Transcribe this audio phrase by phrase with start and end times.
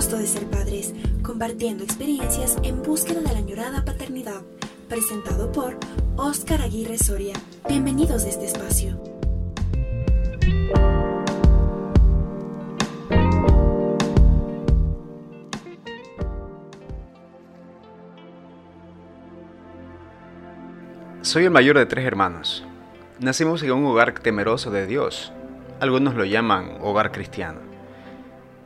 [0.00, 4.40] costo de ser padres, compartiendo experiencias en búsqueda de la añorada paternidad,
[4.88, 5.76] presentado por
[6.16, 7.34] Oscar Aguirre Soria.
[7.68, 8.98] Bienvenidos a este espacio.
[21.20, 22.64] Soy el mayor de tres hermanos.
[23.18, 25.30] Nacimos en un hogar temeroso de Dios.
[25.78, 27.69] Algunos lo llaman hogar cristiano.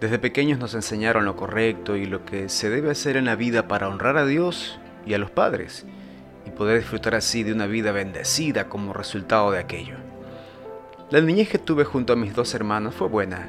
[0.04, 3.68] Desde pequeños nos enseñaron lo correcto y lo que se debe hacer en la vida
[3.68, 5.86] para honrar a Dios y a los padres
[6.44, 9.94] y poder disfrutar así de una vida bendecida como resultado de aquello.
[11.08, 13.48] La niñez que tuve junto a mis dos hermanos fue buena.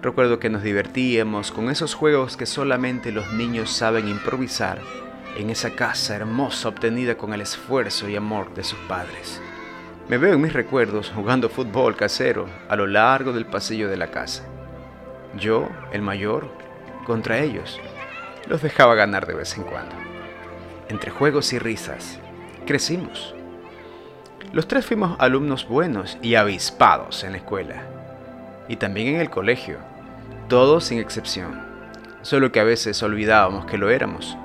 [0.00, 4.80] Recuerdo que nos divertíamos con esos juegos que solamente los niños saben improvisar
[5.36, 9.38] en esa casa hermosa obtenida con el esfuerzo y amor de sus padres.
[10.08, 14.10] Me veo en mis recuerdos jugando fútbol casero a lo largo del pasillo de la
[14.10, 14.44] casa.
[15.38, 16.48] Yo, el mayor,
[17.06, 17.80] contra ellos,
[18.46, 19.94] los dejaba ganar de vez en cuando.
[20.88, 22.18] Entre juegos y risas,
[22.66, 23.34] crecimos.
[24.52, 27.82] Los tres fuimos alumnos buenos y avispados en la escuela.
[28.68, 29.78] Y también en el colegio,
[30.48, 31.62] todos sin excepción.
[32.22, 34.36] Solo que a veces olvidábamos que lo éramos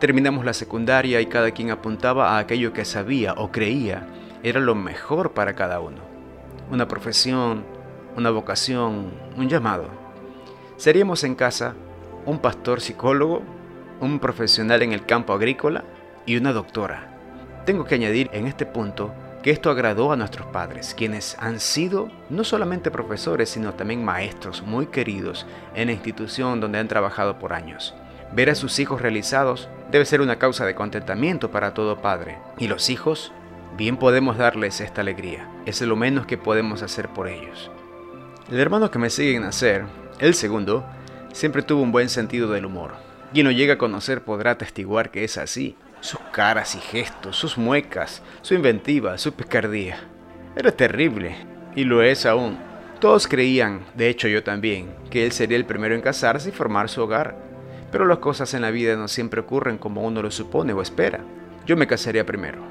[0.00, 4.06] Terminamos la secundaria y cada quien apuntaba a aquello que sabía o creía
[4.42, 5.98] era lo mejor para cada uno.
[6.70, 7.64] Una profesión,
[8.16, 9.90] una vocación, un llamado.
[10.80, 11.74] Seríamos en casa
[12.24, 13.42] un pastor psicólogo,
[14.00, 15.84] un profesional en el campo agrícola
[16.24, 17.18] y una doctora.
[17.66, 22.08] Tengo que añadir en este punto que esto agradó a nuestros padres, quienes han sido
[22.30, 27.52] no solamente profesores, sino también maestros muy queridos en la institución donde han trabajado por
[27.52, 27.94] años.
[28.32, 32.38] Ver a sus hijos realizados debe ser una causa de contentamiento para todo padre.
[32.56, 33.32] Y los hijos,
[33.76, 35.46] bien podemos darles esta alegría.
[35.66, 37.70] Es lo menos que podemos hacer por ellos.
[38.50, 39.84] El hermano que me sigue en nacer,
[40.20, 40.84] el segundo,
[41.32, 42.92] siempre tuvo un buen sentido del humor.
[43.32, 45.76] Quien lo llega a conocer podrá atestiguar que es así.
[46.00, 49.98] Sus caras y gestos, sus muecas, su inventiva, su picardía.
[50.56, 51.36] Era terrible,
[51.74, 52.58] y lo es aún.
[53.00, 56.88] Todos creían, de hecho yo también, que él sería el primero en casarse y formar
[56.88, 57.50] su hogar
[57.90, 61.20] pero las cosas en la vida no siempre ocurren como uno lo supone o espera.
[61.66, 62.62] Yo me casaría primero.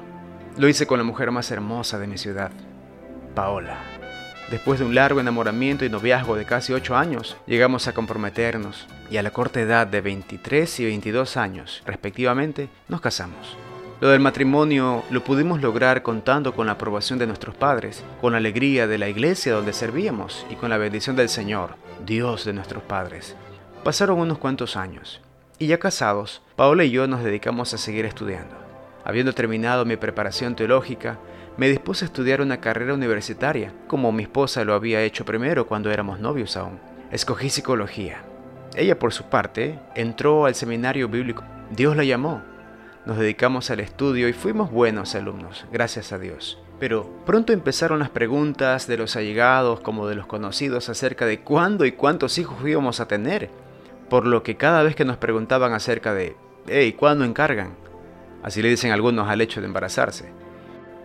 [0.56, 2.50] Lo hice con la mujer más hermosa de mi ciudad,
[3.34, 3.99] Paola.
[4.50, 9.16] Después de un largo enamoramiento y noviazgo de casi 8 años, llegamos a comprometernos y
[9.16, 13.56] a la corta edad de 23 y 22 años, respectivamente, nos casamos.
[14.00, 18.38] Lo del matrimonio lo pudimos lograr contando con la aprobación de nuestros padres, con la
[18.38, 21.76] alegría de la iglesia donde servíamos y con la bendición del Señor,
[22.06, 23.36] Dios de nuestros padres.
[23.84, 25.20] Pasaron unos cuantos años,
[25.58, 28.59] y ya casados, Paola y yo nos dedicamos a seguir estudiando.
[29.04, 31.18] Habiendo terminado mi preparación teológica,
[31.56, 35.90] me dispuse a estudiar una carrera universitaria, como mi esposa lo había hecho primero cuando
[35.90, 36.78] éramos novios aún.
[37.10, 38.22] Escogí psicología.
[38.74, 41.42] Ella, por su parte, entró al seminario bíblico.
[41.70, 42.42] Dios la llamó.
[43.04, 46.58] Nos dedicamos al estudio y fuimos buenos alumnos, gracias a Dios.
[46.78, 51.84] Pero pronto empezaron las preguntas de los allegados como de los conocidos acerca de cuándo
[51.84, 53.50] y cuántos hijos íbamos a tener
[54.10, 57.76] por lo que cada vez que nos preguntaban acerca de, hey, ¿cuándo encargan?
[58.42, 60.32] Así le dicen algunos al hecho de embarazarse.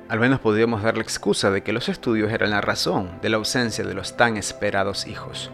[0.07, 3.38] Al menos podíamos dar la excusa de que los estudios eran la razón de la
[3.38, 5.51] ausencia de los tan esperados hijos.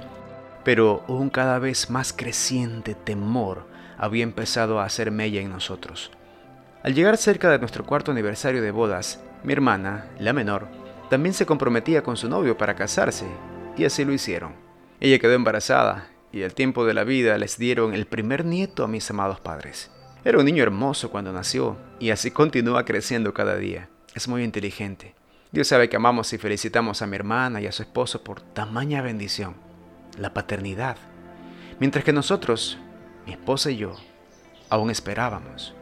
[0.63, 3.65] Pero un cada vez más creciente temor
[3.97, 6.11] había empezado a hacer mella en nosotros.
[6.83, 10.67] Al llegar cerca de nuestro cuarto aniversario de bodas, mi hermana, la menor,
[11.09, 13.25] también se comprometía con su novio para casarse,
[13.77, 14.53] y así lo hicieron.
[14.99, 18.87] Ella quedó embarazada y el tiempo de la vida les dieron el primer nieto a
[18.87, 19.91] mis amados padres.
[20.23, 23.89] Era un niño hermoso cuando nació y así continúa creciendo cada día.
[24.13, 25.15] Es muy inteligente.
[25.51, 29.01] Dios sabe que amamos y felicitamos a mi hermana y a su esposo por tamaña
[29.01, 29.55] bendición,
[30.19, 30.97] la paternidad.
[31.79, 32.77] Mientras que nosotros,
[33.25, 33.95] mi esposa y yo,
[34.69, 35.73] aún esperábamos.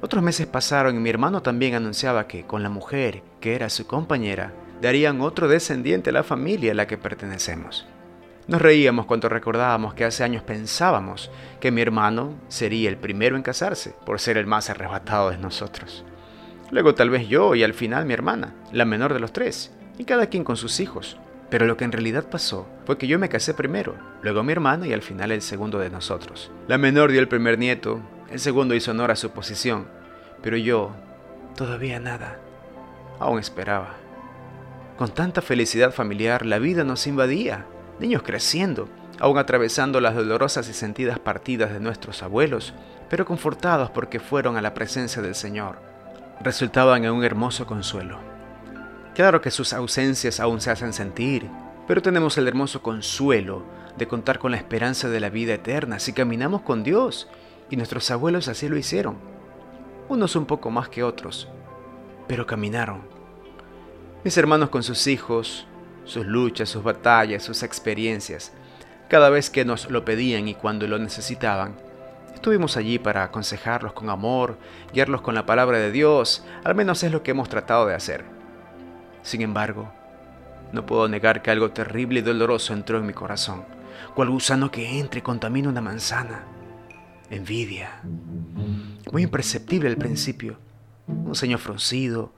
[0.00, 3.86] Otros meses pasaron y mi hermano también anunciaba que con la mujer, que era su
[3.86, 7.86] compañera, darían otro descendiente a la familia a la que pertenecemos.
[8.48, 13.42] Nos reíamos cuando recordábamos que hace años pensábamos que mi hermano sería el primero en
[13.42, 16.04] casarse, por ser el más arrebatado de nosotros.
[16.70, 20.04] Luego tal vez yo y al final mi hermana, la menor de los tres, y
[20.04, 21.16] cada quien con sus hijos.
[21.50, 24.86] Pero lo que en realidad pasó fue que yo me casé primero, luego mi hermana
[24.86, 26.52] y al final el segundo de nosotros.
[26.68, 28.00] La menor dio el primer nieto,
[28.30, 29.88] el segundo hizo honor a su posición,
[30.40, 30.94] pero yo
[31.56, 32.38] todavía nada.
[33.18, 33.94] Aún esperaba.
[34.98, 37.66] Con tanta felicidad familiar la vida nos invadía
[37.98, 38.88] niños creciendo,
[39.18, 42.74] aún atravesando las dolorosas y sentidas partidas de nuestros abuelos,
[43.08, 45.78] pero confortados porque fueron a la presencia del Señor,
[46.40, 48.18] resultaban en un hermoso consuelo.
[49.14, 51.48] Claro que sus ausencias aún se hacen sentir,
[51.86, 53.64] pero tenemos el hermoso consuelo
[53.96, 57.28] de contar con la esperanza de la vida eterna si caminamos con Dios,
[57.70, 59.16] y nuestros abuelos así lo hicieron.
[60.08, 61.48] Unos un poco más que otros,
[62.28, 63.00] pero caminaron.
[64.22, 65.66] Mis hermanos con sus hijos,
[66.06, 68.52] sus luchas, sus batallas, sus experiencias,
[69.08, 71.74] cada vez que nos lo pedían y cuando lo necesitaban,
[72.34, 74.56] estuvimos allí para aconsejarlos con amor,
[74.92, 78.24] guiarlos con la palabra de Dios, al menos es lo que hemos tratado de hacer.
[79.22, 79.92] Sin embargo,
[80.72, 83.64] no puedo negar que algo terrible y doloroso entró en mi corazón,
[84.14, 86.44] cual gusano que entra y contamina una manzana.
[87.30, 88.00] Envidia.
[89.12, 90.58] Muy imperceptible al principio,
[91.06, 92.32] un ceño fruncido,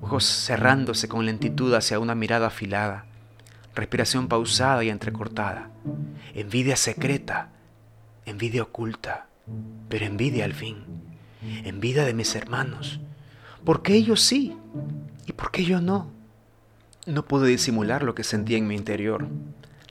[0.00, 3.06] ojos cerrándose con lentitud hacia una mirada afilada,
[3.74, 5.70] respiración pausada y entrecortada,
[6.34, 7.50] envidia secreta,
[8.24, 9.26] envidia oculta,
[9.88, 10.84] pero envidia al fin,
[11.64, 13.00] envidia de mis hermanos,
[13.64, 14.56] porque ellos sí
[15.26, 16.10] y porque yo no.
[17.06, 19.28] No pude disimular lo que sentía en mi interior.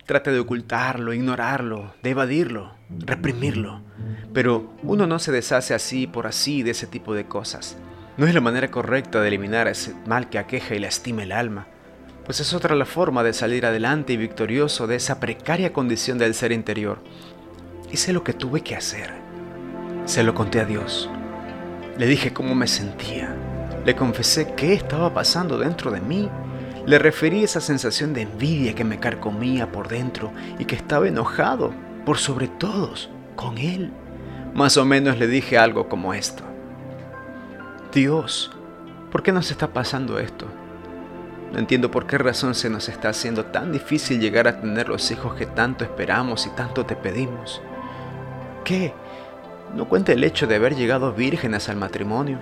[0.06, 3.82] Traté de ocultarlo, ignorarlo, de evadirlo, reprimirlo,
[4.34, 7.78] pero uno no se deshace así por así de ese tipo de cosas.
[8.18, 11.68] No es la manera correcta de eliminar ese mal que aqueja y lastima el alma,
[12.24, 16.34] pues es otra la forma de salir adelante y victorioso de esa precaria condición del
[16.34, 17.00] ser interior.
[17.92, 19.12] Hice lo que tuve que hacer.
[20.06, 21.10] Se lo conté a Dios.
[21.98, 23.36] Le dije cómo me sentía.
[23.86, 26.30] Le confesé qué estaba pasando dentro de mí.
[26.86, 31.74] Le referí esa sensación de envidia que me carcomía por dentro y que estaba enojado,
[32.06, 33.92] por sobre todos, con Él.
[34.54, 36.55] Más o menos le dije algo como esto.
[37.96, 38.52] Dios,
[39.10, 40.48] ¿por qué nos está pasando esto?
[41.54, 45.10] No entiendo por qué razón se nos está haciendo tan difícil llegar a tener los
[45.12, 47.62] hijos que tanto esperamos y tanto te pedimos.
[48.66, 48.94] ¿Qué?
[49.74, 52.38] No cuenta el hecho de haber llegado vírgenes al matrimonio.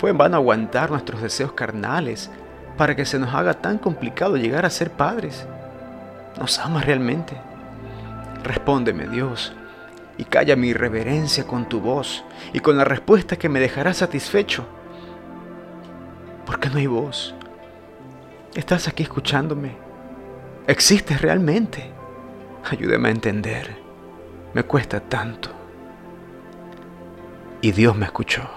[0.00, 2.28] Fue en vano aguantar nuestros deseos carnales
[2.76, 5.46] para que se nos haga tan complicado llegar a ser padres.
[6.40, 7.36] ¿Nos amas realmente?
[8.42, 9.52] Respóndeme, Dios
[10.18, 14.66] y calla mi irreverencia con tu voz y con la respuesta que me dejará satisfecho.
[16.44, 17.34] ¿Por qué no hay voz?
[18.54, 19.76] ¿Estás aquí escuchándome?
[20.66, 21.90] ¿Existes realmente?
[22.70, 23.76] Ayúdame a entender.
[24.54, 25.50] Me cuesta tanto.
[27.60, 28.55] Y Dios me escuchó.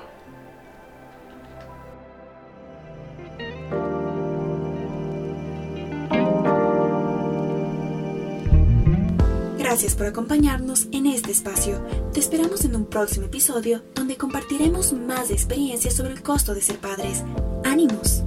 [9.70, 11.80] Gracias por acompañarnos en este espacio.
[12.12, 16.80] Te esperamos en un próximo episodio donde compartiremos más experiencias sobre el costo de ser
[16.80, 17.24] padres.
[17.64, 18.24] ¡Ánimos!